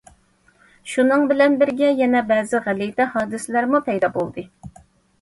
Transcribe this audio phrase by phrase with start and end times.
[0.93, 4.51] شۇنىڭ بىلەن بىرگە يەنە بەزى غەلىتە ھادىسىلەرمۇ پەيدا بولدى.